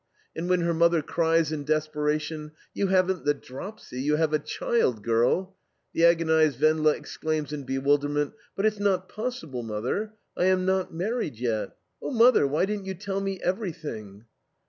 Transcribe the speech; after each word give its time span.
And 0.35 0.49
when 0.49 0.61
her 0.61 0.73
mother 0.73 1.03
cries 1.03 1.51
in 1.51 1.63
desperation, 1.63 2.53
"You 2.73 2.87
haven't 2.87 3.23
the 3.23 3.35
dropsy, 3.35 4.01
you 4.01 4.15
have 4.15 4.33
a 4.33 4.39
child, 4.39 5.03
girl," 5.03 5.55
the 5.93 6.05
agonized 6.05 6.59
Wendla 6.59 6.95
exclaims 6.95 7.53
in 7.53 7.65
bewilderment: 7.65 8.33
"But 8.55 8.65
it's 8.65 8.79
not 8.79 9.09
possible, 9.09 9.61
Mother, 9.61 10.13
I 10.35 10.45
am 10.45 10.65
not 10.65 10.91
married 10.91 11.37
yet.... 11.37 11.75
Oh, 12.01 12.09
Mother, 12.09 12.47
why 12.47 12.65
didn't 12.65 12.85
you 12.87 12.95
tell 12.95 13.21
me 13.21 13.39
everything?" 13.43 14.25